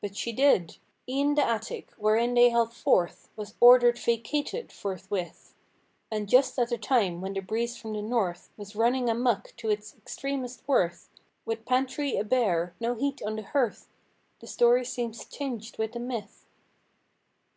But 0.00 0.18
she 0.18 0.32
did. 0.32 0.78
E'en 1.08 1.34
the 1.36 1.44
attic, 1.46 1.92
where 1.96 2.16
in 2.16 2.34
they 2.34 2.50
held 2.50 2.74
forth 2.74 3.28
Was 3.36 3.54
ordered 3.60 4.00
vacated 4.00 4.72
forthwith. 4.72 5.54
And 6.10 6.28
just 6.28 6.58
at 6.58 6.70
the 6.70 6.76
time 6.76 7.20
when 7.20 7.34
the 7.34 7.40
breeze 7.40 7.76
from 7.76 7.92
the 7.92 8.02
North, 8.02 8.50
Was 8.56 8.74
running 8.74 9.08
amuck 9.08 9.54
to 9.58 9.70
its 9.70 9.94
extremest 9.94 10.66
worth. 10.66 11.08
With 11.44 11.66
pantry 11.66 12.16
a 12.16 12.24
bare; 12.24 12.74
no 12.80 12.96
heat 12.96 13.22
on 13.24 13.36
the 13.36 13.44
hearth— 13.44 13.86
(The 14.40 14.48
story 14.48 14.84
seems 14.84 15.24
tinged 15.24 15.76
with 15.78 15.92
the 15.92 16.00
myth.) 16.00 16.46